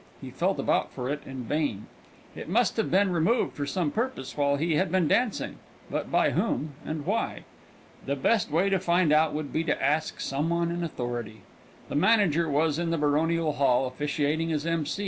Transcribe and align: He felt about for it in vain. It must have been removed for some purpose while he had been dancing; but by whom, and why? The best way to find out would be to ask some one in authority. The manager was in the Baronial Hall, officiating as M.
He 0.19 0.31
felt 0.31 0.57
about 0.57 0.91
for 0.91 1.11
it 1.11 1.21
in 1.27 1.43
vain. 1.43 1.85
It 2.35 2.49
must 2.49 2.75
have 2.77 2.89
been 2.89 3.11
removed 3.13 3.53
for 3.53 3.67
some 3.67 3.91
purpose 3.91 4.35
while 4.35 4.55
he 4.55 4.73
had 4.73 4.91
been 4.91 5.07
dancing; 5.07 5.57
but 5.91 6.09
by 6.11 6.31
whom, 6.31 6.71
and 6.83 7.05
why? 7.05 7.43
The 8.07 8.15
best 8.15 8.49
way 8.49 8.67
to 8.71 8.79
find 8.79 9.13
out 9.13 9.31
would 9.35 9.53
be 9.53 9.63
to 9.65 9.79
ask 9.79 10.19
some 10.19 10.49
one 10.49 10.71
in 10.71 10.83
authority. 10.83 11.41
The 11.87 11.93
manager 11.93 12.49
was 12.49 12.79
in 12.79 12.89
the 12.89 12.97
Baronial 12.97 13.53
Hall, 13.53 13.85
officiating 13.85 14.51
as 14.51 14.65
M. 14.65 14.85